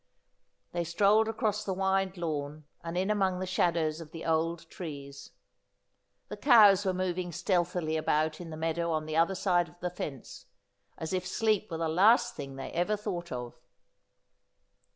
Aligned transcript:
They 0.71 0.83
strolled 0.83 1.27
across 1.27 1.63
the 1.63 1.75
wide 1.75 2.17
lawn, 2.17 2.65
and 2.83 2.97
in 2.97 3.11
among 3.11 3.37
the 3.37 3.45
shadows 3.45 4.01
of 4.01 4.09
the 4.09 4.25
old 4.25 4.67
trees. 4.67 5.29
The 6.27 6.37
cows 6.37 6.83
were 6.85 6.91
moving 6.95 7.31
stealthily 7.31 7.97
about 7.97 8.41
in 8.41 8.49
the 8.49 8.57
meadow 8.57 8.89
on 8.91 9.05
the 9.05 9.15
other 9.15 9.35
side 9.35 9.69
of 9.69 9.79
the 9.79 9.91
fence, 9.91 10.47
as 10.97 11.13
if 11.13 11.27
sleep 11.27 11.69
were 11.69 11.77
the 11.77 11.87
last 11.87 12.33
thing 12.35 12.55
they 12.55 12.71
ever 12.71 12.97
thought 12.97 13.31
of. 13.31 13.53